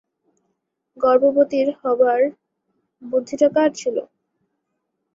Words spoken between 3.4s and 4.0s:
কার ছিল?